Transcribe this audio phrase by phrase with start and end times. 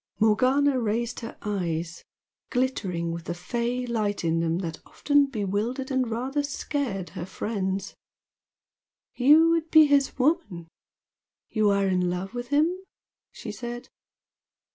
[0.19, 2.03] Morgana raised her eyes,
[2.49, 7.93] glittering with the "fey" light in them that often bewildered and rather scared her friends.
[9.13, 10.67] "You would be his woman?
[11.51, 12.75] You are in love with him?"
[13.31, 13.89] she said.